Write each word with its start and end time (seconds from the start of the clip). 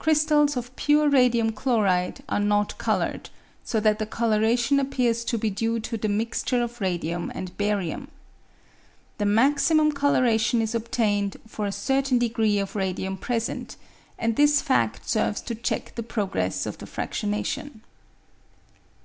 Crystals 0.00 0.56
of 0.56 0.74
pure 0.74 1.08
radium 1.08 1.52
chloride 1.52 2.24
are 2.28 2.40
not 2.40 2.76
coloured, 2.76 3.30
so 3.62 3.78
that 3.78 4.00
the 4.00 4.04
colouration 4.04 4.80
appears 4.80 5.24
to 5.24 5.38
be 5.38 5.48
due 5.48 5.78
to 5.78 5.96
the 5.96 6.08
mixture 6.08 6.60
of 6.60 6.80
radium 6.80 7.30
and 7.36 7.56
barium. 7.56 8.08
The 9.18 9.26
maximum 9.26 9.92
colouration 9.92 10.60
is 10.60 10.74
obtained 10.74 11.36
for 11.46 11.66
a 11.66 11.70
certam 11.72 12.18
degree 12.18 12.58
of 12.58 12.74
radium 12.74 13.16
present, 13.16 13.76
and 14.18 14.34
this 14.34 14.60
fad 14.60 14.98
serves 15.04 15.40
to 15.42 15.54
check 15.54 15.94
the 15.94 16.02
progress 16.02 16.66
of 16.66 16.78
the 16.78 16.86
fractionation. 16.86 17.82